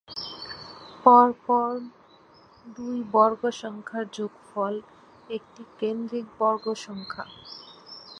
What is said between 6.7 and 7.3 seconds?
সংখ্যা।